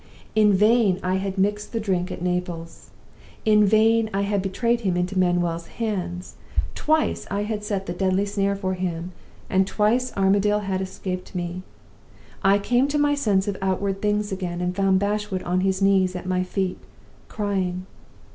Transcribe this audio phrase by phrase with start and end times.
[0.33, 2.89] In vain I had mixed the drink at Naples
[3.45, 6.37] in vain I had betrayed him into Manuel's hands.
[6.73, 9.11] Twice I had set the deadly snare for him,
[9.47, 11.61] and twice Armadale had escaped me!
[12.43, 16.15] I came to my sense of outward things again, and found Bashwood on his knees
[16.15, 16.79] at my feet,
[17.27, 17.85] crying.